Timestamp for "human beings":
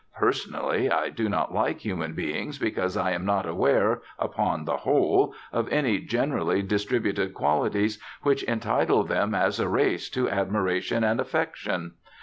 1.81-2.57